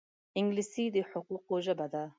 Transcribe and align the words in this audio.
انګلیسي 0.39 0.85
د 0.95 0.97
حقوقو 1.09 1.55
ژبه 1.65 1.87
ده 1.93 2.03